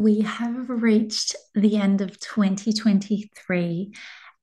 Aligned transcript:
we 0.00 0.20
have 0.22 0.70
reached 0.70 1.36
the 1.54 1.76
end 1.76 2.00
of 2.00 2.18
2023, 2.18 3.92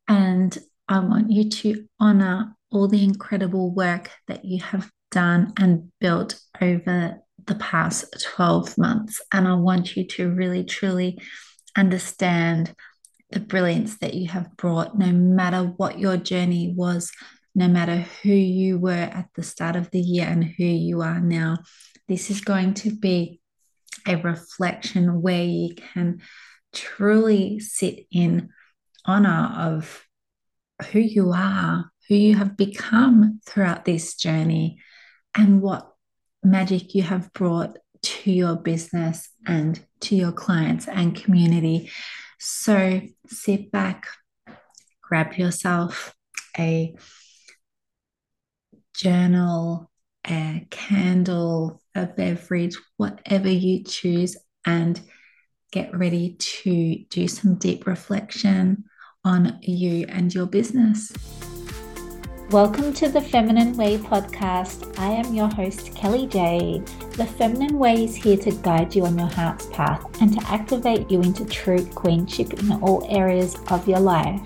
and 0.07 0.57
I 0.87 0.99
want 0.99 1.31
you 1.31 1.49
to 1.49 1.87
honor 1.99 2.55
all 2.71 2.87
the 2.87 3.03
incredible 3.03 3.73
work 3.73 4.11
that 4.27 4.45
you 4.45 4.61
have 4.61 4.91
done 5.09 5.53
and 5.57 5.91
built 5.99 6.39
over 6.61 7.17
the 7.47 7.55
past 7.55 8.23
12 8.35 8.77
months. 8.77 9.19
And 9.33 9.47
I 9.47 9.55
want 9.55 9.95
you 9.95 10.05
to 10.05 10.29
really, 10.29 10.63
truly 10.63 11.17
understand 11.75 12.71
the 13.31 13.39
brilliance 13.39 13.97
that 13.97 14.13
you 14.13 14.27
have 14.27 14.55
brought, 14.57 14.95
no 14.95 15.11
matter 15.11 15.73
what 15.77 15.97
your 15.97 16.17
journey 16.17 16.71
was, 16.77 17.11
no 17.55 17.67
matter 17.67 18.05
who 18.21 18.29
you 18.29 18.77
were 18.77 18.91
at 18.91 19.29
the 19.33 19.41
start 19.41 19.75
of 19.75 19.89
the 19.89 20.01
year 20.01 20.27
and 20.27 20.43
who 20.43 20.65
you 20.65 21.01
are 21.01 21.19
now. 21.19 21.57
This 22.07 22.29
is 22.29 22.41
going 22.41 22.75
to 22.75 22.95
be 22.95 23.41
a 24.07 24.15
reflection 24.15 25.21
where 25.21 25.43
you 25.43 25.75
can 25.75 26.21
truly 26.73 27.59
sit 27.59 28.07
in 28.11 28.49
honor 29.05 29.53
of 29.57 30.05
who 30.91 30.99
you 30.99 31.31
are, 31.31 31.91
who 32.07 32.15
you 32.15 32.35
have 32.35 32.55
become 32.55 33.39
throughout 33.45 33.85
this 33.85 34.15
journey, 34.15 34.79
and 35.35 35.61
what 35.61 35.91
magic 36.43 36.95
you 36.95 37.03
have 37.03 37.31
brought 37.33 37.77
to 38.01 38.31
your 38.31 38.55
business 38.55 39.29
and 39.45 39.83
to 39.99 40.15
your 40.15 40.31
clients 40.31 40.87
and 40.87 41.15
community. 41.15 41.91
So 42.39 43.01
sit 43.27 43.71
back, 43.71 44.07
grab 45.01 45.33
yourself 45.33 46.13
a 46.57 46.95
journal, 48.93 49.89
a 50.27 50.67
candle, 50.69 51.81
a 51.97 52.05
beverage, 52.05 52.77
whatever 52.97 53.49
you 53.49 53.83
choose, 53.83 54.37
and 54.65 55.01
get 55.71 55.97
ready 55.97 56.35
to 56.39 57.03
do 57.09 57.27
some 57.27 57.55
deep 57.55 57.87
reflection 57.87 58.85
on 59.25 59.57
you 59.61 60.05
and 60.07 60.33
your 60.33 60.45
business. 60.45 61.11
Welcome 62.51 62.93
to 62.93 63.09
the 63.09 63.19
Feminine 63.19 63.75
Way 63.75 63.97
podcast. 63.97 64.97
I 64.99 65.07
am 65.07 65.33
your 65.33 65.49
host, 65.49 65.93
Kelly 65.95 66.27
Jade. 66.27 66.85
The 67.17 67.25
Feminine 67.25 67.77
Way 67.77 68.05
is 68.05 68.15
here 68.15 68.37
to 68.37 68.51
guide 68.51 68.95
you 68.95 69.05
on 69.05 69.17
your 69.17 69.27
heart's 69.27 69.65
path 69.65 70.21
and 70.21 70.39
to 70.39 70.47
activate 70.47 71.11
you 71.11 71.21
into 71.21 71.43
true 71.45 71.83
queenship 71.87 72.53
in 72.53 72.71
all 72.73 73.05
areas 73.09 73.57
of 73.69 73.85
your 73.87 73.99
life. 73.99 74.41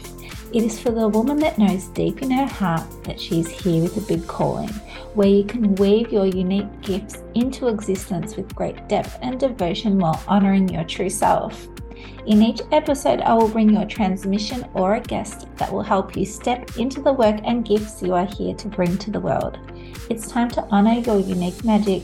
It 0.53 0.63
is 0.63 0.79
for 0.79 0.91
the 0.91 1.07
woman 1.07 1.37
that 1.39 1.59
knows 1.59 1.87
deep 1.89 2.21
in 2.21 2.31
her 2.31 2.47
heart 2.47 3.03
that 3.03 3.19
she 3.19 3.41
is 3.41 3.49
here 3.49 3.83
with 3.83 3.97
a 3.97 4.01
big 4.01 4.25
calling, 4.25 4.71
where 5.13 5.27
you 5.27 5.43
can 5.43 5.75
weave 5.75 6.11
your 6.11 6.25
unique 6.25 6.81
gifts 6.81 7.23
into 7.35 7.67
existence 7.67 8.35
with 8.35 8.55
great 8.55 8.87
depth 8.87 9.17
and 9.21 9.39
devotion 9.39 9.99
while 9.99 10.21
honoring 10.27 10.69
your 10.69 10.83
true 10.83 11.09
self. 11.09 11.67
In 12.27 12.41
each 12.41 12.61
episode, 12.71 13.21
I 13.21 13.33
will 13.33 13.47
bring 13.47 13.69
you 13.69 13.81
a 13.81 13.85
transmission 13.85 14.65
or 14.73 14.95
a 14.95 14.99
guest 14.99 15.47
that 15.57 15.71
will 15.71 15.81
help 15.81 16.15
you 16.15 16.25
step 16.25 16.77
into 16.77 17.01
the 17.01 17.13
work 17.13 17.39
and 17.43 17.65
gifts 17.65 18.01
you 18.01 18.13
are 18.13 18.25
here 18.25 18.53
to 18.55 18.67
bring 18.67 18.97
to 18.99 19.11
the 19.11 19.19
world. 19.19 19.57
It's 20.09 20.27
time 20.27 20.49
to 20.51 20.65
honor 20.69 20.99
your 20.99 21.19
unique 21.19 21.63
magic 21.65 22.03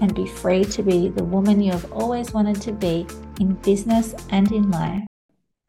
and 0.00 0.14
be 0.14 0.26
free 0.26 0.64
to 0.64 0.82
be 0.82 1.08
the 1.08 1.24
woman 1.24 1.60
you 1.60 1.70
have 1.70 1.92
always 1.92 2.32
wanted 2.32 2.60
to 2.62 2.72
be 2.72 3.06
in 3.40 3.54
business 3.54 4.14
and 4.30 4.50
in 4.50 4.70
life. 4.70 5.04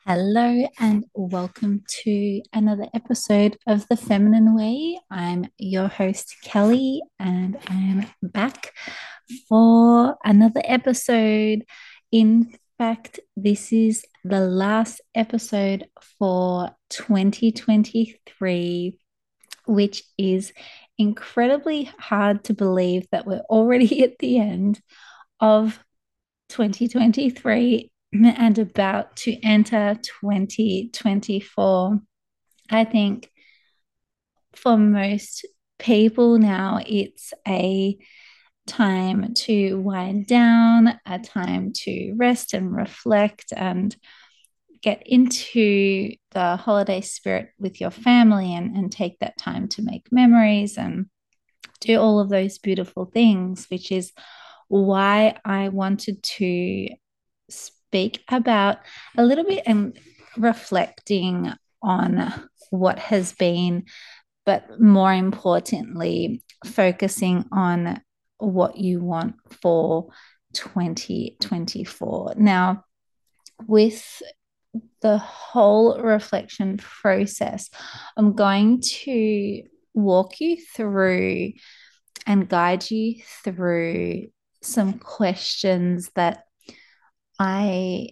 Hello, 0.05 0.67
and 0.79 1.05
welcome 1.13 1.81
to 2.03 2.41
another 2.51 2.87
episode 2.93 3.57
of 3.65 3.87
The 3.87 3.95
Feminine 3.95 4.53
Way. 4.53 4.99
I'm 5.09 5.45
your 5.57 5.87
host, 5.87 6.35
Kelly, 6.43 7.01
and 7.19 7.57
I 7.69 7.73
am 7.73 8.07
back 8.21 8.73
for 9.47 10.17
another 10.25 10.61
episode. 10.65 11.63
In 12.11 12.53
fact, 12.77 13.21
this 13.37 13.71
is 13.71 14.03
the 14.25 14.41
last 14.41 14.99
episode 15.15 15.87
for 16.19 16.71
2023, 16.89 18.97
which 19.67 20.03
is 20.17 20.51
incredibly 20.97 21.85
hard 21.97 22.43
to 22.43 22.53
believe 22.53 23.07
that 23.13 23.25
we're 23.25 23.45
already 23.49 24.03
at 24.09 24.19
the 24.19 24.37
end 24.37 24.81
of 25.39 25.81
2023 26.49 27.89
and 28.13 28.59
about 28.59 29.15
to 29.17 29.37
enter 29.43 29.97
2024. 30.21 31.99
I 32.69 32.83
think 32.83 33.29
for 34.55 34.77
most 34.77 35.45
people 35.79 36.37
now, 36.37 36.79
it's 36.85 37.33
a 37.47 37.97
time 38.67 39.33
to 39.33 39.79
wind 39.79 40.27
down, 40.27 40.99
a 41.05 41.19
time 41.19 41.73
to 41.73 42.13
rest 42.15 42.53
and 42.53 42.73
reflect 42.73 43.51
and 43.55 43.95
get 44.81 45.01
into 45.05 46.13
the 46.31 46.55
holiday 46.57 47.01
spirit 47.01 47.49
with 47.57 47.81
your 47.81 47.91
family 47.91 48.53
and, 48.53 48.75
and 48.75 48.91
take 48.91 49.17
that 49.19 49.37
time 49.37 49.67
to 49.69 49.81
make 49.81 50.11
memories 50.11 50.77
and 50.77 51.07
do 51.79 51.99
all 51.99 52.19
of 52.19 52.29
those 52.29 52.57
beautiful 52.59 53.05
things, 53.05 53.65
which 53.69 53.91
is 53.91 54.11
why 54.67 55.37
I 55.43 55.69
wanted 55.69 56.21
to 56.23 56.89
speak 57.93 58.23
about 58.27 58.79
a 59.19 59.23
little 59.23 59.43
bit 59.43 59.61
and 59.67 59.95
reflecting 60.35 61.53
on 61.83 62.33
what 62.71 62.97
has 62.97 63.33
been, 63.33 63.83
but 64.47 64.79
more 64.79 65.13
importantly, 65.13 66.41
focusing 66.65 67.45
on 67.51 68.01
what 68.39 68.77
you 68.77 68.99
want 68.99 69.35
for 69.61 70.07
2024. 70.53 72.33
Now, 72.35 72.83
with 73.67 74.23
the 75.01 75.19
whole 75.19 76.01
reflection 76.01 76.77
process, 76.77 77.69
I'm 78.17 78.33
going 78.33 78.81
to 78.81 79.61
walk 79.93 80.41
you 80.41 80.57
through 80.75 81.51
and 82.25 82.49
guide 82.49 82.89
you 82.89 83.21
through 83.43 84.29
some 84.63 84.93
questions 84.93 86.09
that 86.15 86.45
I 87.43 88.11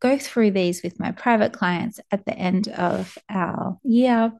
go 0.00 0.18
through 0.18 0.50
these 0.50 0.82
with 0.82 0.98
my 0.98 1.12
private 1.12 1.52
clients 1.52 2.00
at 2.10 2.26
the 2.26 2.36
end 2.36 2.68
of 2.68 3.16
our 3.30 3.78
year. 3.84 4.32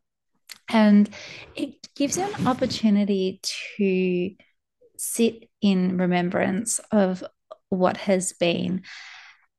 And 0.69 1.09
it 1.55 1.77
gives 1.95 2.17
you 2.17 2.25
an 2.25 2.49
opportunity 2.49 3.41
to 3.77 4.35
sit 4.97 5.49
in 5.61 5.99
remembrance 5.99 6.81
of 6.91 7.23
what 7.69 7.97
has 7.97 8.33
been. 8.33 8.83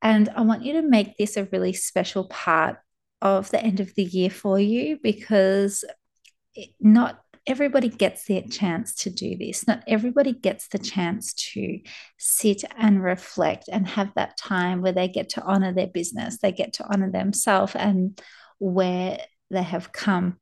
And 0.02 0.28
I 0.36 0.42
want 0.42 0.66
you 0.66 0.74
to 0.74 0.82
make 0.82 1.18
this 1.18 1.38
a 1.38 1.46
really 1.46 1.74
special 1.74 2.26
part 2.26 2.78
of 3.22 3.50
the 3.50 3.64
end 3.64 3.80
of 3.80 3.96
the 3.96 4.04
year 4.04 4.30
for 4.30 4.60
you 4.60 5.00
because 5.02 5.86
not 6.80 7.22
everybody 7.48 7.90
gets 7.90 8.26
their 8.26 8.42
chance 8.42 8.96
to 8.96 9.10
do 9.10 9.38
this. 9.38 9.68
Not 9.68 9.84
everybody 9.88 10.34
gets 10.34 10.68
the 10.68 10.80
chance 10.80 11.34
to 11.34 11.80
sit 12.18 12.64
and 12.78 13.04
reflect 13.04 13.70
and 13.72 13.88
have 13.88 14.12
that 14.16 14.38
time 14.38 14.82
where 14.82 14.92
they 14.92 15.08
get 15.08 15.30
to 15.30 15.44
honor 15.44 15.74
their 15.74 15.88
business, 15.88 16.40
they 16.40 16.52
get 16.52 16.74
to 16.74 16.86
honor 16.92 17.12
themselves 17.12 17.76
and 17.76 18.20
where 18.60 19.20
they 19.52 19.64
have 19.64 19.92
come. 19.92 20.38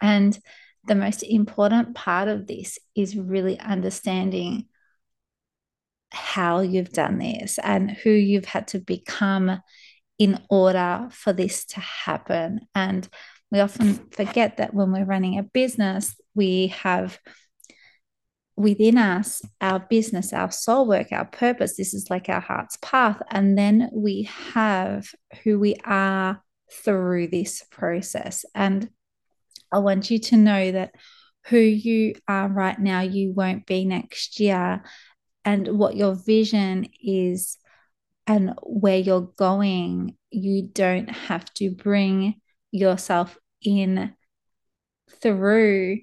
And 0.00 0.38
the 0.86 0.94
most 0.94 1.22
important 1.22 1.94
part 1.94 2.28
of 2.28 2.46
this 2.46 2.78
is 2.96 3.16
really 3.16 3.58
understanding 3.60 4.66
how 6.10 6.60
you've 6.60 6.92
done 6.92 7.18
this 7.18 7.58
and 7.62 7.90
who 7.90 8.10
you've 8.10 8.44
had 8.44 8.68
to 8.68 8.78
become 8.78 9.60
in 10.18 10.40
order 10.50 11.08
for 11.10 11.32
this 11.32 11.64
to 11.66 11.80
happen. 11.80 12.60
And 12.74 13.08
we 13.52 13.60
often 13.60 14.08
forget 14.10 14.56
that 14.56 14.72
when 14.72 14.90
we're 14.92 15.04
running 15.04 15.38
a 15.38 15.42
business, 15.42 16.18
we 16.34 16.68
have 16.68 17.18
within 18.56 18.96
us 18.96 19.42
our 19.60 19.78
business, 19.78 20.32
our 20.32 20.50
soul 20.50 20.88
work, 20.88 21.12
our 21.12 21.26
purpose. 21.26 21.76
This 21.76 21.92
is 21.92 22.08
like 22.08 22.30
our 22.30 22.40
heart's 22.40 22.78
path. 22.80 23.20
And 23.30 23.58
then 23.58 23.90
we 23.92 24.28
have 24.54 25.06
who 25.44 25.58
we 25.60 25.76
are 25.84 26.42
through 26.72 27.28
this 27.28 27.62
process. 27.70 28.46
And 28.54 28.88
I 29.70 29.80
want 29.80 30.10
you 30.10 30.18
to 30.18 30.36
know 30.36 30.72
that 30.72 30.94
who 31.46 31.58
you 31.58 32.14
are 32.26 32.48
right 32.48 32.78
now, 32.78 33.02
you 33.02 33.32
won't 33.32 33.66
be 33.66 33.84
next 33.84 34.40
year, 34.40 34.82
and 35.44 35.76
what 35.76 35.96
your 35.96 36.14
vision 36.14 36.86
is 37.02 37.58
and 38.26 38.54
where 38.62 38.98
you're 38.98 39.32
going, 39.36 40.16
you 40.30 40.62
don't 40.62 41.10
have 41.10 41.52
to 41.54 41.70
bring 41.70 42.40
yourself 42.70 43.36
in 43.64 44.14
through 45.20 45.98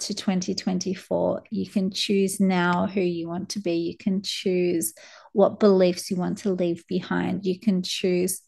to 0.00 0.14
2024. 0.14 1.44
You 1.50 1.68
can 1.68 1.90
choose 1.90 2.40
now 2.40 2.86
who 2.86 3.00
you 3.00 3.28
want 3.28 3.50
to 3.50 3.60
be. 3.60 3.74
You 3.74 3.96
can 3.96 4.22
choose 4.22 4.94
what 5.32 5.60
beliefs 5.60 6.10
you 6.10 6.16
want 6.16 6.38
to 6.38 6.52
leave 6.52 6.86
behind. 6.86 7.44
You 7.44 7.58
can 7.58 7.82
choose 7.82 8.40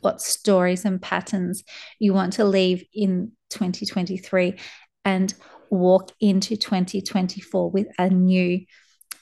what 0.00 0.20
stories 0.20 0.84
and 0.84 1.00
patterns 1.00 1.64
you 1.98 2.12
want 2.12 2.34
to 2.34 2.44
leave 2.44 2.84
in 2.94 3.32
2023 3.50 4.58
and 5.04 5.34
walk 5.70 6.12
into 6.20 6.56
2024 6.56 7.70
with 7.70 7.88
a 7.98 8.08
new 8.08 8.64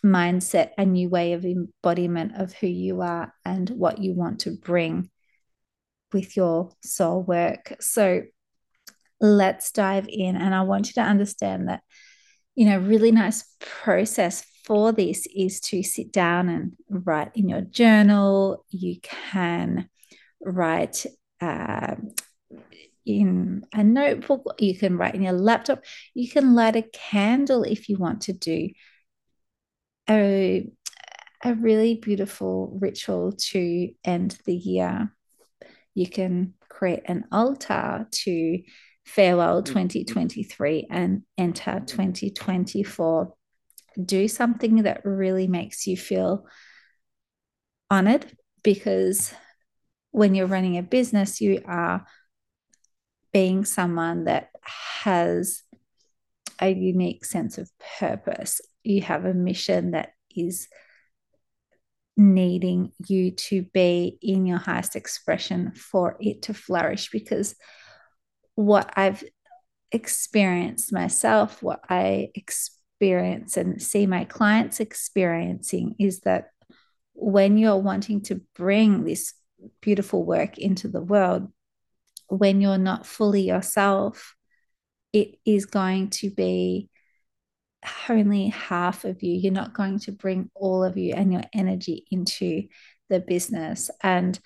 mindset, 0.04 0.70
a 0.76 0.84
new 0.84 1.08
way 1.08 1.32
of 1.32 1.44
embodiment 1.44 2.32
of 2.36 2.52
who 2.52 2.66
you 2.66 3.00
are 3.00 3.32
and 3.44 3.70
what 3.70 3.98
you 3.98 4.12
want 4.14 4.40
to 4.40 4.50
bring 4.50 5.10
with 6.14 6.36
your 6.36 6.70
soul 6.82 7.22
work. 7.22 7.76
So 7.80 8.22
let's 9.20 9.70
dive 9.72 10.06
in. 10.08 10.36
And 10.36 10.54
I 10.54 10.62
want 10.62 10.86
you 10.86 10.94
to 10.94 11.02
understand 11.02 11.68
that, 11.68 11.82
you 12.54 12.66
know, 12.66 12.78
really 12.78 13.12
nice 13.12 13.44
process 13.60 14.46
for 14.64 14.92
this 14.92 15.26
is 15.34 15.60
to 15.60 15.82
sit 15.82 16.10
down 16.12 16.48
and 16.48 16.72
write 16.88 17.32
in 17.34 17.48
your 17.48 17.60
journal. 17.60 18.64
You 18.70 19.00
can 19.02 19.90
write 20.40 21.04
uh, 21.40 21.96
in 23.04 23.64
a 23.72 23.84
notebook, 23.84 24.54
you 24.58 24.78
can 24.78 24.96
write 24.96 25.14
in 25.14 25.22
your 25.22 25.32
laptop, 25.32 25.84
you 26.14 26.30
can 26.30 26.54
light 26.54 26.76
a 26.76 26.82
candle 26.82 27.62
if 27.62 27.88
you 27.88 27.98
want 27.98 28.22
to 28.22 28.32
do 28.32 28.70
a, 30.08 30.70
a 31.44 31.54
really 31.54 31.96
beautiful 31.96 32.78
ritual 32.80 33.32
to 33.32 33.90
end 34.04 34.38
the 34.46 34.54
year. 34.54 35.14
You 35.94 36.08
can 36.08 36.54
create 36.68 37.02
an 37.06 37.24
altar 37.30 38.06
to 38.10 38.62
farewell 39.04 39.62
mm-hmm. 39.62 39.72
2023 39.72 40.88
and 40.90 41.22
enter 41.38 41.80
2024. 41.86 43.34
Do 44.02 44.28
something 44.28 44.82
that 44.82 45.04
really 45.04 45.46
makes 45.46 45.86
you 45.86 45.96
feel 45.96 46.46
honored 47.90 48.26
because 48.62 49.32
when 50.10 50.34
you're 50.34 50.46
running 50.46 50.78
a 50.78 50.82
business, 50.82 51.40
you 51.40 51.62
are 51.66 52.06
being 53.32 53.64
someone 53.64 54.24
that 54.24 54.50
has 54.62 55.62
a 56.60 56.72
unique 56.72 57.24
sense 57.24 57.58
of 57.58 57.70
purpose. 57.98 58.60
You 58.82 59.02
have 59.02 59.24
a 59.24 59.34
mission 59.34 59.90
that 59.92 60.12
is 60.34 60.68
needing 62.16 62.92
you 63.06 63.32
to 63.32 63.62
be 63.62 64.18
in 64.22 64.46
your 64.46 64.58
highest 64.58 64.96
expression 64.96 65.72
for 65.72 66.16
it 66.20 66.42
to 66.42 66.54
flourish 66.54 67.10
because 67.10 67.54
what 68.54 68.92
I've 68.96 69.24
experienced 69.90 70.92
myself, 70.92 71.62
what 71.62 71.80
I 71.88 72.28
experience 72.34 73.56
and 73.56 73.82
see 73.82 74.06
my 74.06 74.24
clients 74.24 74.80
experiencing 74.80 75.96
is 75.98 76.20
that 76.20 76.50
when 77.14 77.58
you're 77.58 77.76
wanting 77.76 78.22
to 78.22 78.40
bring 78.54 79.04
this 79.04 79.34
beautiful 79.80 80.24
work 80.24 80.58
into 80.58 80.88
the 80.88 81.02
world, 81.02 81.48
when 82.28 82.60
you're 82.60 82.78
not 82.78 83.06
fully 83.06 83.42
yourself, 83.42 84.34
it 85.12 85.36
is 85.44 85.66
going 85.66 86.10
to 86.10 86.30
be 86.30 86.88
only 88.08 88.48
half 88.48 89.04
of 89.04 89.22
you. 89.22 89.34
You're 89.34 89.52
not 89.52 89.74
going 89.74 89.98
to 90.00 90.12
bring 90.12 90.50
all 90.54 90.84
of 90.84 90.96
you 90.96 91.14
and 91.14 91.32
your 91.32 91.44
energy 91.52 92.06
into 92.10 92.64
the 93.08 93.20
business. 93.20 93.90
And 94.02 94.38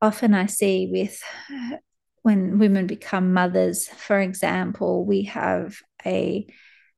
often 0.00 0.34
I 0.34 0.46
see 0.46 0.88
with 0.90 1.22
when 2.22 2.58
women 2.58 2.86
become 2.86 3.32
mothers, 3.32 3.88
for 3.88 4.18
example, 4.18 5.04
we 5.04 5.22
have 5.24 5.76
a 6.04 6.46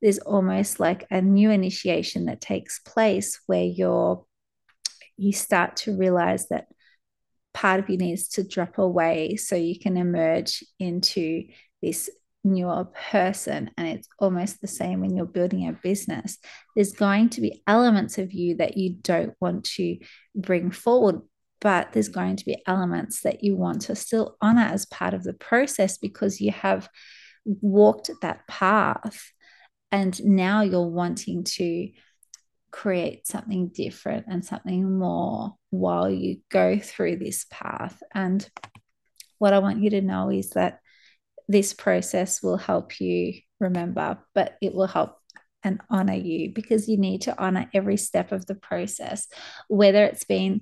there's 0.00 0.19
almost 0.19 0.79
like 0.79 1.06
a 1.11 1.20
new 1.20 1.50
initiation 1.50 2.26
that 2.26 2.40
takes 2.40 2.79
place 2.79 3.40
where 3.46 3.64
you're 3.64 4.25
you 5.17 5.32
start 5.32 5.76
to 5.76 5.96
realize 5.96 6.49
that 6.49 6.69
part 7.52 7.81
of 7.81 7.90
you 7.90 7.96
needs 7.96 8.29
to 8.29 8.46
drop 8.46 8.79
away 8.79 9.35
so 9.37 9.56
you 9.56 9.79
can 9.79 9.96
emerge 9.96 10.62
into 10.79 11.44
this 11.82 12.08
newer 12.44 12.87
person. 13.11 13.70
And 13.76 13.88
it's 13.88 14.08
almost 14.19 14.61
the 14.61 14.69
same 14.69 15.00
when 15.00 15.17
you're 15.17 15.26
building 15.26 15.69
a 15.69 15.73
business. 15.73 16.38
There's 16.75 16.93
going 16.93 17.31
to 17.31 17.40
be 17.40 17.62
elements 17.67 18.19
of 18.19 18.32
you 18.32 18.56
that 18.56 18.76
you 18.76 18.94
don't 19.00 19.35
want 19.40 19.64
to 19.76 19.99
bring 20.35 20.70
forward, 20.70 21.20
but 21.61 21.93
there's 21.93 22.08
going 22.08 22.37
to 22.37 22.44
be 22.44 22.62
elements 22.67 23.23
that 23.23 23.43
you 23.43 23.56
want 23.56 23.82
to 23.82 23.96
still 23.96 24.37
honor 24.40 24.62
as 24.62 24.87
part 24.87 25.14
of 25.14 25.25
the 25.25 25.35
process 25.35 25.99
because 25.99 26.40
you 26.40 26.52
have 26.52 26.88
walked 27.44 28.11
that 28.23 28.46
path. 28.46 29.31
And 29.90 30.23
now 30.25 30.62
you're 30.62 30.87
wanting 30.87 31.44
to 31.44 31.90
create 32.70 33.26
something 33.26 33.69
different 33.69 34.26
and 34.29 34.44
something 34.44 34.99
more 34.99 35.55
while 35.70 36.11
you 36.11 36.40
go 36.50 36.79
through 36.79 37.17
this 37.17 37.46
path. 37.50 38.02
And 38.14 38.46
what 39.38 39.55
I 39.55 39.61
want 39.61 39.82
you 39.82 39.90
to 39.90 40.02
know 40.02 40.31
is 40.31 40.50
that 40.50 40.81
this 41.49 41.73
process 41.73 42.43
will 42.43 42.59
help 42.59 43.00
you 43.00 43.35
remember, 43.59 44.19
but 44.35 44.56
it 44.61 44.75
will 44.75 44.87
help 44.87 45.17
and 45.65 45.81
honor 45.91 46.15
you 46.15 46.53
because 46.53 46.89
you 46.89 46.97
need 46.97 47.23
to 47.23 47.43
honor 47.43 47.69
every 47.75 47.97
step 47.97 48.33
of 48.33 48.47
the 48.47 48.55
process, 48.55 49.27
whether 49.69 50.05
it's 50.05 50.25
been 50.25 50.61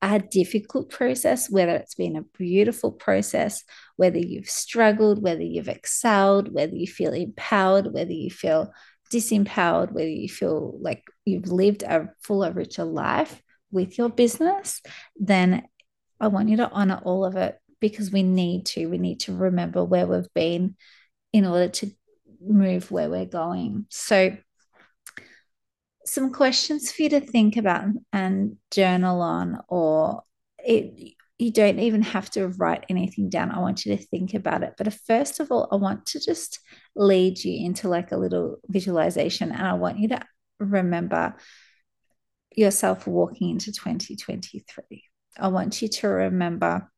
a 0.00 0.18
difficult 0.18 0.90
process, 0.90 1.50
whether 1.50 1.74
it's 1.74 1.94
been 1.94 2.16
a 2.16 2.22
beautiful 2.36 2.92
process, 2.92 3.64
whether 3.96 4.18
you've 4.18 4.48
struggled, 4.48 5.22
whether 5.22 5.42
you've 5.42 5.68
excelled, 5.68 6.52
whether 6.52 6.74
you 6.74 6.86
feel 6.86 7.12
empowered, 7.12 7.92
whether 7.92 8.12
you 8.12 8.30
feel 8.30 8.72
disempowered, 9.12 9.92
whether 9.92 10.08
you 10.08 10.28
feel 10.28 10.78
like 10.80 11.02
you've 11.24 11.48
lived 11.48 11.82
a 11.82 12.08
fuller, 12.22 12.52
richer 12.52 12.84
life 12.84 13.42
with 13.70 13.98
your 13.98 14.08
business, 14.08 14.80
then 15.16 15.66
I 16.20 16.28
want 16.28 16.48
you 16.48 16.58
to 16.58 16.70
honor 16.70 17.00
all 17.04 17.24
of 17.24 17.36
it 17.36 17.58
because 17.80 18.10
we 18.10 18.22
need 18.22 18.66
to. 18.66 18.86
We 18.86 18.98
need 18.98 19.20
to 19.20 19.36
remember 19.36 19.84
where 19.84 20.06
we've 20.06 20.32
been 20.34 20.76
in 21.32 21.46
order 21.46 21.68
to 21.68 21.90
move 22.40 22.90
where 22.90 23.10
we're 23.10 23.26
going. 23.26 23.86
So, 23.90 24.36
some 26.04 26.32
questions 26.32 26.90
for 26.90 27.02
you 27.02 27.10
to 27.10 27.20
think 27.20 27.56
about 27.56 27.84
and 28.12 28.56
journal 28.70 29.20
on, 29.20 29.60
or 29.68 30.22
it, 30.58 31.14
you 31.38 31.52
don't 31.52 31.78
even 31.78 32.02
have 32.02 32.28
to 32.30 32.48
write 32.48 32.84
anything 32.88 33.30
down. 33.30 33.52
I 33.52 33.60
want 33.60 33.84
you 33.86 33.96
to 33.96 34.02
think 34.02 34.34
about 34.34 34.62
it. 34.62 34.74
But 34.76 34.88
uh, 34.88 34.92
first 35.06 35.38
of 35.38 35.52
all, 35.52 35.68
I 35.70 35.76
want 35.76 36.06
to 36.06 36.20
just 36.20 36.58
lead 36.96 37.42
you 37.44 37.64
into 37.64 37.88
like 37.88 38.10
a 38.10 38.16
little 38.16 38.56
visualization. 38.68 39.52
And 39.52 39.66
I 39.66 39.74
want 39.74 39.98
you 39.98 40.08
to 40.08 40.20
remember 40.58 41.36
yourself 42.56 43.06
walking 43.06 43.50
into 43.50 43.72
2023. 43.72 45.04
I 45.38 45.48
want 45.48 45.80
you 45.80 45.88
to 45.88 46.08
remember 46.08 46.90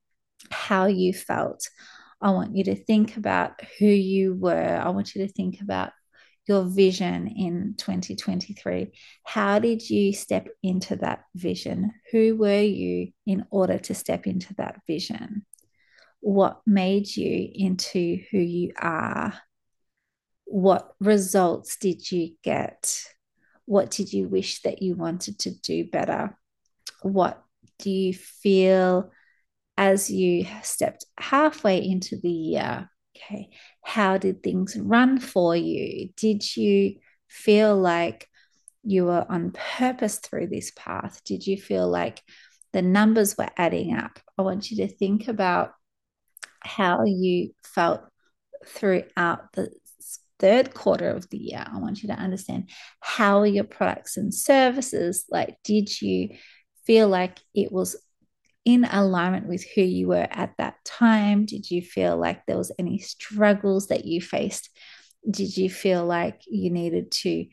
how 0.51 0.87
you 0.87 1.13
felt. 1.13 1.69
I 2.21 2.31
want 2.31 2.55
you 2.55 2.65
to 2.65 2.75
think 2.75 3.17
about 3.17 3.61
who 3.79 3.87
you 3.87 4.35
were. 4.35 4.77
I 4.77 4.91
want 4.91 5.15
you 5.15 5.27
to 5.27 5.33
think 5.33 5.61
about 5.61 5.93
your 6.47 6.65
vision 6.65 7.29
in 7.29 7.75
2023. 7.79 8.89
How 9.25 9.59
did 9.59 9.89
you 9.89 10.13
step 10.13 10.49
into 10.63 10.97
that 10.97 11.25
vision? 11.35 11.93
Who 12.13 12.37
were 12.37 12.61
you 12.61 13.13
in 13.27 13.47
order 13.51 13.79
to 13.79 13.95
step 13.95 14.27
into 14.27 14.53
that 14.55 14.81
vision? 14.87 15.47
What 16.21 16.61
made 16.67 17.15
you 17.17 17.49
into 17.55 18.19
who 18.31 18.39
you 18.39 18.73
are? 18.81 19.35
What 20.45 20.93
results 21.01 21.77
did 21.77 22.11
you 22.11 22.35
get? 22.43 23.03
What 23.65 23.91
did 23.91 24.13
you 24.13 24.29
wish 24.29 24.63
that 24.63 24.83
you 24.83 24.97
wanted 24.97 25.39
to 25.41 25.53
do 25.53 25.85
better? 25.85 26.37
What 27.03 27.43
do 27.79 27.91
you 27.91 28.13
feel 28.13 29.11
as 29.81 30.11
you 30.11 30.47
stepped 30.63 31.07
halfway 31.19 31.83
into 31.83 32.19
the 32.23 32.29
year? 32.29 32.91
Okay, 33.17 33.49
how 33.83 34.19
did 34.19 34.43
things 34.43 34.77
run 34.79 35.19
for 35.19 35.57
you? 35.57 36.11
Did 36.19 36.55
you 36.55 36.97
feel 37.29 37.79
like 37.79 38.29
you 38.83 39.07
were 39.07 39.25
on 39.27 39.53
purpose 39.53 40.19
through 40.19 40.49
this 40.49 40.71
path? 40.77 41.23
Did 41.25 41.47
you 41.47 41.57
feel 41.57 41.89
like 41.89 42.21
the 42.75 42.83
numbers 42.83 43.39
were 43.39 43.49
adding 43.57 43.97
up? 43.97 44.21
I 44.37 44.43
want 44.43 44.71
you 44.71 44.87
to 44.87 44.95
think 44.95 45.29
about 45.29 45.73
how 46.61 47.05
you 47.07 47.53
felt 47.65 48.03
throughout 48.67 49.51
the 49.55 49.71
third 50.39 50.75
quarter 50.75 51.09
of 51.09 51.27
the 51.31 51.39
year, 51.39 51.65
I 51.67 51.79
want 51.79 52.03
you 52.03 52.09
to 52.09 52.15
understand 52.15 52.69
how 53.01 53.45
your 53.45 53.65
products 53.65 54.19
and 54.19 54.33
services? 54.33 55.25
Like, 55.31 55.57
did 55.65 56.03
you 56.03 56.37
feel 56.85 57.09
like 57.09 57.39
it 57.55 57.73
was 57.73 57.97
in 58.75 58.85
alignment 58.85 59.47
with 59.49 59.65
who 59.75 59.83
you 59.83 60.09
were 60.09 60.27
at 60.31 60.55
that 60.59 60.77
time? 60.85 61.47
Did 61.47 61.71
you 61.71 61.83
feel 61.83 62.17
like 62.17 62.47
there 62.47 62.59
was 62.59 62.73
any 62.79 62.99
struggles 62.99 63.89
that 63.89 64.05
you 64.05 64.21
faced? 64.21 64.71
Did 65.29 65.57
you 65.57 65.69
feel 65.69 66.05
like 66.05 66.43
you 66.47 66.71
needed 66.71 67.11
to 67.11 67.47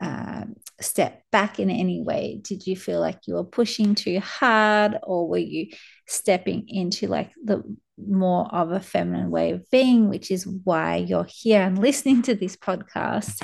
um, 0.00 0.56
step 0.80 1.22
back 1.30 1.58
in 1.58 1.70
any 1.70 2.02
way? 2.02 2.40
Did 2.42 2.66
you 2.66 2.76
feel 2.76 3.00
like 3.00 3.20
you 3.26 3.34
were 3.34 3.44
pushing 3.44 3.94
too 3.94 4.20
hard, 4.20 4.96
or 5.02 5.28
were 5.28 5.38
you 5.38 5.68
stepping 6.06 6.68
into 6.68 7.06
like 7.06 7.32
the 7.42 7.62
more 7.98 8.46
of 8.54 8.72
a 8.72 8.80
feminine 8.80 9.30
way 9.30 9.52
of 9.52 9.68
being, 9.70 10.08
which 10.08 10.30
is 10.30 10.46
why 10.46 10.96
you're 10.96 11.26
here 11.28 11.62
and 11.62 11.78
listening 11.80 12.22
to 12.22 12.34
this 12.34 12.56
podcast. 12.56 13.42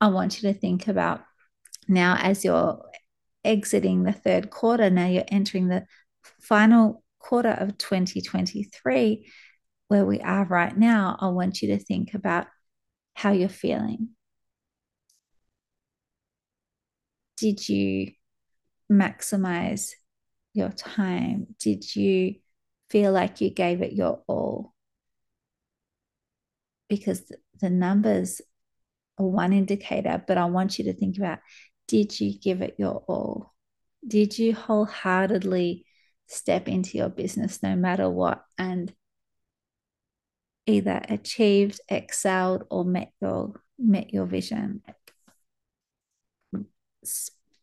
I 0.00 0.08
want 0.08 0.42
you 0.42 0.52
to 0.52 0.58
think 0.58 0.88
about 0.88 1.22
now 1.88 2.16
as 2.20 2.44
you're 2.44 2.82
exiting 3.44 4.02
the 4.02 4.12
third 4.12 4.50
quarter, 4.50 4.90
now 4.90 5.06
you're 5.06 5.24
entering 5.28 5.68
the 5.68 5.86
final 6.40 7.02
quarter 7.18 7.50
of 7.50 7.78
2023, 7.78 9.30
where 9.88 10.04
we 10.04 10.20
are 10.20 10.44
right 10.44 10.76
now. 10.76 11.16
I 11.20 11.28
want 11.28 11.62
you 11.62 11.68
to 11.68 11.78
think 11.78 12.14
about 12.14 12.46
how 13.14 13.32
you're 13.32 13.48
feeling. 13.48 14.10
Did 17.36 17.68
you 17.68 18.12
maximize 18.90 19.90
your 20.54 20.70
time? 20.70 21.54
Did 21.60 21.94
you 21.94 22.36
feel 22.90 23.12
like 23.12 23.40
you 23.40 23.50
gave 23.50 23.82
it 23.82 23.92
your 23.92 24.22
all? 24.26 24.74
Because 26.88 27.30
the 27.60 27.70
numbers 27.70 28.40
are 29.18 29.26
one 29.26 29.52
indicator, 29.52 30.22
but 30.26 30.38
I 30.38 30.46
want 30.46 30.78
you 30.78 30.86
to 30.86 30.94
think 30.94 31.18
about 31.18 31.38
did 31.86 32.18
you 32.20 32.38
give 32.38 32.62
it 32.62 32.74
your 32.78 33.02
all? 33.08 33.54
Did 34.06 34.38
you 34.38 34.54
wholeheartedly 34.54 35.86
step 36.28 36.68
into 36.68 36.96
your 36.96 37.08
business 37.08 37.62
no 37.62 37.74
matter 37.74 38.08
what 38.08 38.44
and 38.58 38.92
either 40.66 41.00
achieved, 41.08 41.80
excelled, 41.88 42.64
or 42.70 42.84
met 42.84 43.10
your 43.20 43.60
met 43.78 44.12
your 44.12 44.26
vision? 44.26 44.82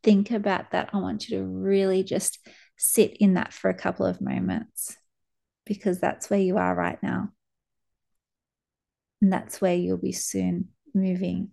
Think 0.03 0.31
about 0.31 0.71
that. 0.71 0.89
I 0.93 0.97
want 0.97 1.29
you 1.29 1.37
to 1.37 1.43
really 1.43 2.03
just 2.03 2.39
sit 2.77 3.17
in 3.17 3.35
that 3.35 3.53
for 3.53 3.69
a 3.69 3.73
couple 3.73 4.05
of 4.05 4.21
moments 4.21 4.97
because 5.65 5.99
that's 5.99 6.29
where 6.29 6.39
you 6.39 6.57
are 6.57 6.75
right 6.75 7.01
now. 7.01 7.29
And 9.21 9.31
that's 9.31 9.61
where 9.61 9.75
you'll 9.75 9.97
be 9.97 10.11
soon 10.11 10.69
moving 10.93 11.51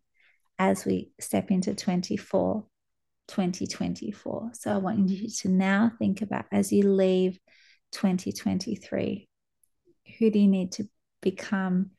as 0.59 0.85
we 0.85 1.11
step 1.19 1.51
into 1.51 1.75
24, 1.75 2.65
2024. 3.29 4.51
So 4.55 4.73
I 4.73 4.77
want 4.79 5.09
you 5.09 5.29
to 5.29 5.49
now 5.49 5.93
think 5.99 6.23
about 6.23 6.47
as 6.53 6.73
you 6.73 6.91
leave 6.93 7.39
2023, 7.93 9.29
who 10.19 10.31
do 10.31 10.39
you 10.39 10.49
need 10.49 10.73
to 10.73 10.89
become 11.21 11.91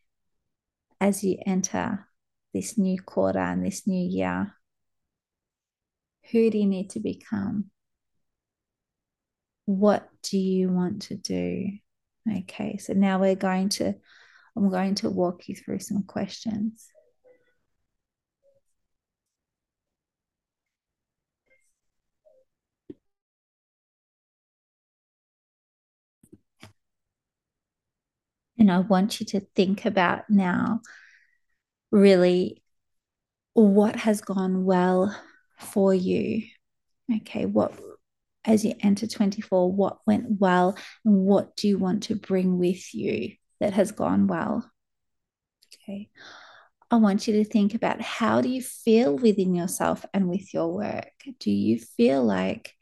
as 1.00 1.24
you 1.24 1.38
enter 1.46 2.08
this 2.53 2.77
new 2.77 3.01
quarter 3.01 3.39
and 3.39 3.65
this 3.65 3.88
new 3.88 4.08
year? 4.08 4.53
Who 6.32 6.50
do 6.50 6.58
you 6.58 6.65
need 6.65 6.92
to 6.92 7.00
become? 7.00 7.70
What 9.65 10.10
do 10.24 10.38
you 10.38 10.70
want 10.70 11.03
to 11.03 11.15
do? 11.15 11.72
Okay, 12.30 12.77
so 12.77 12.94
now 12.94 13.20
we're 13.20 13.36
going 13.36 13.70
to, 13.70 13.94
I'm 14.56 14.70
going 14.70 14.96
to 14.96 15.10
walk 15.10 15.50
you 15.50 15.56
through 15.56 15.80
some 15.80 16.03
questions. 16.03 16.88
And 28.63 28.72
I 28.72 28.79
want 28.79 29.20
you 29.20 29.25
to 29.25 29.41
think 29.41 29.84
about 29.84 30.29
now 30.29 30.79
really 31.91 32.63
what 33.51 33.98
has 33.98 34.22
gone 34.22 34.63
well 34.63 35.13
for 35.60 35.93
you. 35.93 36.43
Okay, 37.13 37.46
what 37.46 37.77
as 38.46 38.63
you 38.63 38.74
enter 38.79 39.05
24, 39.05 39.70
what 39.70 39.98
went 40.08 40.39
well 40.39 40.77
and 41.03 41.25
what 41.25 41.58
do 41.58 41.67
you 41.67 41.77
want 41.77 42.03
to 42.03 42.15
bring 42.15 42.58
with 42.58 42.93
you 42.96 43.34
that 43.60 43.74
has 43.74 43.91
gone 43.91 44.27
well? 44.27 44.72
Okay. 45.84 46.10
I 46.89 46.96
want 46.96 47.27
you 47.27 47.34
to 47.34 47.43
think 47.43 47.75
about 47.75 48.00
how 48.00 48.39
do 48.39 48.48
you 48.48 48.62
feel 48.62 49.17
within 49.17 49.53
yourself 49.53 50.05
and 50.13 50.29
with 50.29 50.53
your 50.53 50.72
work? 50.72 51.12
Do 51.41 51.51
you 51.51 51.79
feel 51.79 52.24
like 52.24 52.74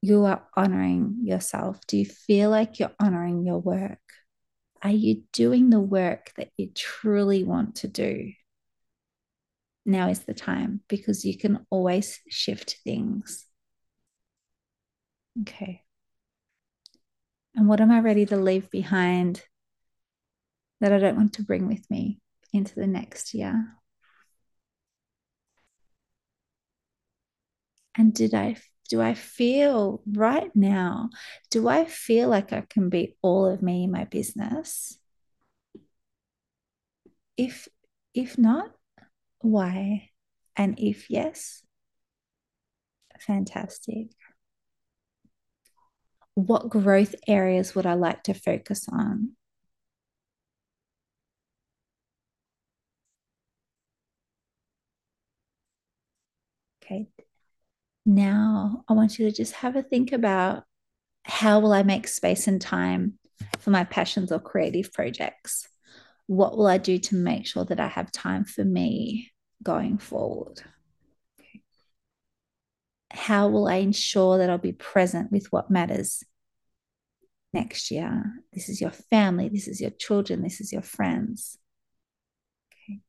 you 0.00 0.24
are 0.24 0.48
honoring 0.56 1.18
yourself? 1.24 1.78
Do 1.88 1.98
you 1.98 2.06
feel 2.06 2.48
like 2.48 2.78
you're 2.78 2.96
honoring 2.98 3.44
your 3.44 3.58
work? 3.58 3.98
Are 4.84 4.90
you 4.90 5.22
doing 5.32 5.70
the 5.70 5.80
work 5.80 6.32
that 6.36 6.50
you 6.58 6.68
truly 6.74 7.42
want 7.42 7.76
to 7.76 7.88
do? 7.88 8.32
Now 9.86 10.10
is 10.10 10.20
the 10.20 10.34
time 10.34 10.82
because 10.88 11.24
you 11.24 11.38
can 11.38 11.66
always 11.70 12.20
shift 12.28 12.76
things. 12.84 13.46
Okay. 15.40 15.82
And 17.56 17.66
what 17.66 17.80
am 17.80 17.90
I 17.90 18.00
ready 18.00 18.26
to 18.26 18.36
leave 18.36 18.70
behind 18.70 19.42
that 20.80 20.92
I 20.92 20.98
don't 20.98 21.16
want 21.16 21.32
to 21.34 21.42
bring 21.42 21.66
with 21.66 21.90
me 21.90 22.20
into 22.52 22.74
the 22.74 22.86
next 22.86 23.32
year? 23.32 23.78
And 27.96 28.12
did 28.12 28.34
I 28.34 28.56
do 28.88 29.00
I 29.00 29.14
feel 29.14 30.02
right 30.06 30.54
now? 30.54 31.10
Do 31.50 31.68
I 31.68 31.84
feel 31.84 32.28
like 32.28 32.52
I 32.52 32.62
can 32.62 32.88
be 32.90 33.16
all 33.22 33.46
of 33.46 33.62
me 33.62 33.84
in 33.84 33.90
my 33.90 34.04
business? 34.04 34.98
If 37.36 37.68
if 38.12 38.38
not, 38.38 38.74
why? 39.40 40.10
And 40.56 40.78
if 40.78 41.10
yes, 41.10 41.64
fantastic. 43.18 44.10
What 46.36 46.68
growth 46.68 47.16
areas 47.26 47.74
would 47.74 47.86
I 47.86 47.94
like 47.94 48.22
to 48.24 48.34
focus 48.34 48.88
on? 48.88 49.34
Okay, 56.82 57.08
now 58.06 58.84
I 58.88 58.92
want 58.92 59.18
you 59.18 59.30
to 59.30 59.36
just 59.36 59.54
have 59.54 59.76
a 59.76 59.82
think 59.82 60.12
about 60.12 60.64
how 61.24 61.60
will 61.60 61.72
I 61.72 61.82
make 61.82 62.06
space 62.06 62.46
and 62.46 62.60
time 62.60 63.18
for 63.58 63.70
my 63.70 63.84
passions 63.84 64.30
or 64.30 64.38
creative 64.38 64.92
projects? 64.92 65.68
What 66.26 66.56
will 66.56 66.66
I 66.66 66.78
do 66.78 66.98
to 66.98 67.16
make 67.16 67.46
sure 67.46 67.64
that 67.64 67.80
I 67.80 67.88
have 67.88 68.12
time 68.12 68.44
for 68.44 68.64
me 68.64 69.32
going 69.62 69.98
forward? 69.98 70.62
How 73.10 73.48
will 73.48 73.68
I 73.68 73.76
ensure 73.76 74.38
that 74.38 74.50
I'll 74.50 74.58
be 74.58 74.72
present 74.72 75.32
with 75.32 75.50
what 75.50 75.70
matters 75.70 76.22
next 77.52 77.90
year? 77.90 78.24
This 78.52 78.68
is 78.68 78.80
your 78.80 78.90
family, 78.90 79.48
this 79.48 79.68
is 79.68 79.80
your 79.80 79.90
children, 79.90 80.42
this 80.42 80.60
is 80.60 80.72
your 80.72 80.82
friends. 80.82 81.56
Okay. 82.72 83.00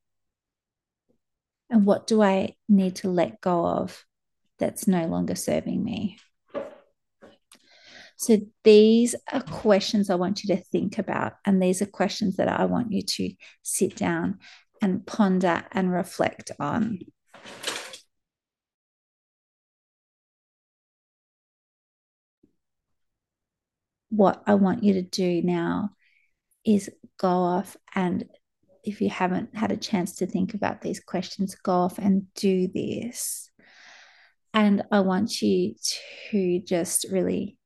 And 1.70 1.86
what 1.86 2.08
do 2.08 2.22
I 2.22 2.56
need 2.70 2.98
to 2.98 3.10
let 3.10 3.42
go 3.42 3.66
of 3.66 4.06
that's 4.60 4.88
no 4.88 5.06
longer 5.06 5.36
serving 5.36 5.84
me. 5.84 6.18
So 8.18 8.40
these 8.64 9.16
are 9.32 9.42
questions 9.42 10.10
I 10.10 10.16
want 10.16 10.44
you 10.44 10.56
to 10.56 10.64
think 10.64 10.98
about. 10.98 11.34
And 11.46 11.62
these 11.62 11.82
are 11.82 11.86
questions 11.86 12.38
that 12.38 12.48
I 12.48 12.66
want 12.66 12.92
you 12.92 13.02
to 13.02 13.32
sit 13.62 13.96
down 13.96 14.40
and 14.82 15.06
ponder 15.06 15.66
and 15.72 15.92
reflect 15.92 16.52
on. 16.60 17.00
What 24.10 24.44
I 24.48 24.54
want 24.56 24.84
you 24.84 24.94
to 24.94 25.02
do 25.02 25.42
now 25.42 25.90
is 26.66 26.90
go 27.18 27.28
off 27.28 27.76
and 27.94 28.26
if 28.86 29.02
you 29.02 29.10
haven't 29.10 29.56
had 29.56 29.72
a 29.72 29.78
chance 29.78 30.18
to 30.18 30.28
think 30.28 30.54
about 30.54 30.82
these 30.82 31.00
questions, 31.00 31.56
go 31.56 31.74
off 31.74 31.98
and 31.98 32.32
do 32.36 32.68
this. 32.68 33.50
And 34.56 34.84
I 34.90 35.02
want 35.02 35.42
you 35.42 35.76
to 36.32 36.60
just 36.60 37.06
really 37.12 37.58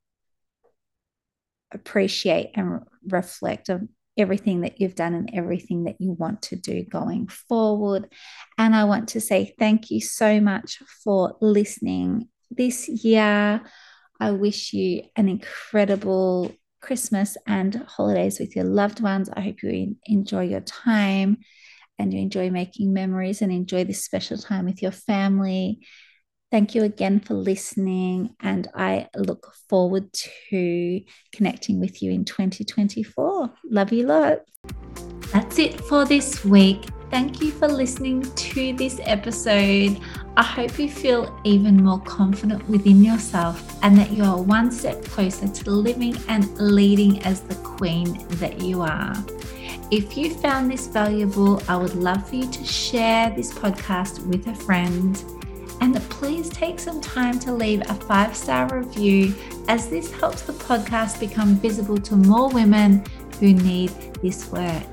appreciate 1.71 2.49
and 2.55 2.81
reflect 3.07 3.69
on 3.69 3.89
everything 4.17 4.61
that 4.61 4.81
you've 4.81 4.95
done 4.95 5.13
and 5.13 5.29
everything 5.33 5.83
that 5.83 5.95
you 5.99 6.13
want 6.13 6.41
to 6.41 6.55
do 6.55 6.83
going 6.83 7.27
forward. 7.27 8.11
And 8.57 8.75
I 8.75 8.85
want 8.85 9.09
to 9.09 9.21
say 9.21 9.53
thank 9.59 9.91
you 9.91 10.01
so 10.01 10.41
much 10.41 10.79
for 11.03 11.37
listening 11.41 12.27
this 12.49 12.89
year. 12.89 13.61
I 14.19 14.31
wish 14.31 14.73
you 14.73 15.03
an 15.15 15.29
incredible 15.29 16.51
Christmas 16.81 17.37
and 17.45 17.75
holidays 17.87 18.39
with 18.39 18.55
your 18.55 18.65
loved 18.65 18.99
ones. 18.99 19.29
I 19.31 19.41
hope 19.41 19.61
you 19.61 19.95
enjoy 20.05 20.47
your 20.47 20.61
time 20.61 21.37
and 21.99 22.13
you 22.13 22.19
enjoy 22.19 22.49
making 22.49 22.93
memories 22.93 23.41
and 23.43 23.51
enjoy 23.51 23.83
this 23.83 24.03
special 24.03 24.37
time 24.37 24.65
with 24.65 24.81
your 24.81 24.91
family. 24.91 25.85
Thank 26.51 26.73
you 26.73 26.81
again 26.83 27.19
for 27.19 27.35
listening, 27.35 28.35
and 28.41 28.67
I 28.73 29.07
look 29.15 29.53
forward 29.69 30.11
to 30.49 31.01
connecting 31.31 31.79
with 31.79 32.01
you 32.01 32.11
in 32.11 32.25
2024. 32.25 33.53
Love 33.69 33.93
you 33.93 34.07
lot. 34.07 34.39
That's 35.31 35.59
it 35.59 35.79
for 35.81 36.05
this 36.05 36.43
week. 36.43 36.85
Thank 37.11 37.39
you 37.39 37.51
for 37.51 37.67
listening 37.67 38.23
to 38.23 38.73
this 38.73 38.99
episode. 39.03 39.99
I 40.37 40.43
hope 40.43 40.79
you 40.79 40.89
feel 40.89 41.39
even 41.43 41.83
more 41.83 42.01
confident 42.01 42.67
within 42.67 43.03
yourself 43.03 43.77
and 43.83 43.95
that 43.99 44.09
you 44.11 44.23
are 44.23 44.41
one 44.41 44.71
step 44.71 45.03
closer 45.05 45.47
to 45.47 45.69
living 45.69 46.17
and 46.29 46.51
leading 46.57 47.21
as 47.25 47.41
the 47.41 47.55
queen 47.55 48.25
that 48.37 48.59
you 48.59 48.81
are. 48.81 49.13
If 49.91 50.17
you 50.17 50.33
found 50.33 50.71
this 50.71 50.87
valuable, 50.87 51.61
I 51.67 51.77
would 51.77 51.93
love 51.93 52.27
for 52.27 52.37
you 52.37 52.49
to 52.49 52.65
share 52.65 53.29
this 53.29 53.53
podcast 53.53 54.25
with 54.25 54.47
a 54.47 54.55
friend 54.55 55.38
and 55.81 55.95
please 56.09 56.49
take 56.49 56.79
some 56.79 57.01
time 57.01 57.39
to 57.39 57.53
leave 57.53 57.81
a 57.89 57.93
five 57.93 58.35
star 58.35 58.67
review 58.75 59.33
as 59.67 59.89
this 59.89 60.11
helps 60.11 60.41
the 60.41 60.53
podcast 60.53 61.19
become 61.19 61.55
visible 61.55 61.97
to 61.97 62.15
more 62.15 62.49
women 62.49 63.03
who 63.39 63.53
need 63.53 63.89
this 64.21 64.51
work. 64.51 64.83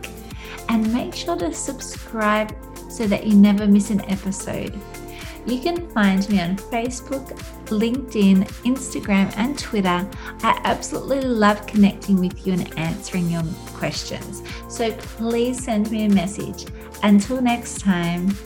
And 0.68 0.92
make 0.92 1.14
sure 1.14 1.36
to 1.36 1.52
subscribe 1.52 2.54
so 2.90 3.06
that 3.06 3.26
you 3.26 3.34
never 3.34 3.66
miss 3.66 3.90
an 3.90 4.08
episode. 4.10 4.78
You 5.46 5.60
can 5.60 5.88
find 5.90 6.28
me 6.28 6.40
on 6.40 6.56
Facebook, 6.56 7.28
LinkedIn, 7.66 8.48
Instagram, 8.64 9.32
and 9.36 9.56
Twitter. 9.56 10.08
I 10.42 10.60
absolutely 10.64 11.20
love 11.20 11.66
connecting 11.68 12.18
with 12.18 12.46
you 12.46 12.54
and 12.54 12.78
answering 12.78 13.30
your 13.30 13.44
questions. 13.74 14.42
So 14.68 14.90
please 14.92 15.62
send 15.62 15.90
me 15.92 16.06
a 16.06 16.08
message. 16.08 16.66
Until 17.04 17.40
next 17.40 17.80
time. 17.80 18.36